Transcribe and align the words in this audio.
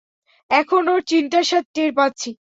এখন 0.51 0.83
ওর 0.93 1.01
চিন্তার 1.11 1.43
স্বাদ 1.49 1.65
টের 1.75 1.91
পাচ্ছি! 1.97 2.29